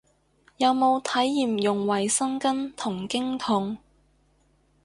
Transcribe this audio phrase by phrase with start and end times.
[0.57, 0.71] 有
[1.01, 3.77] 體驗用衛生巾同經痛